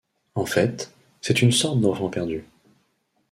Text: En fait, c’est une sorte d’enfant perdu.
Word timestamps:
En 0.33 0.47
fait, 0.47 0.91
c’est 1.21 1.43
une 1.43 1.51
sorte 1.51 1.79
d’enfant 1.79 2.09
perdu. 2.09 2.43